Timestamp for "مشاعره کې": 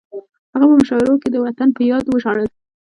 0.79-1.29